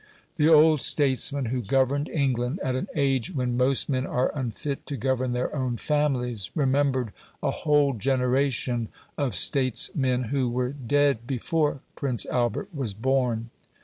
The 0.37 0.49
old 0.49 0.81
statesman 0.81 1.45
who 1.53 1.61
governed 1.61 2.09
England, 2.09 2.59
at 2.63 2.73
an 2.73 2.87
age 2.95 3.35
when 3.35 3.55
most 3.55 3.87
men 3.87 4.03
are 4.07 4.31
unfit 4.33 4.87
to 4.87 4.97
govern 4.97 5.33
their 5.33 5.55
own 5.55 5.77
families, 5.77 6.49
remembered 6.55 7.13
a 7.43 7.51
whole 7.51 7.93
generation 7.93 8.87
of 9.15 9.35
states 9.35 9.91
men 9.93 10.23
who 10.33 10.49
were 10.49 10.71
dead 10.71 11.27
before 11.27 11.81
Prince 11.95 12.25
Albert 12.31 12.73
was 12.73 12.95
born. 12.95 13.51